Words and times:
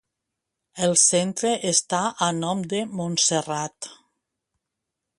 El 0.87 0.95
centre 1.01 1.51
està 1.73 2.01
a 2.29 2.31
nom 2.39 2.65
de 2.73 2.83
Montserrat. 3.03 3.95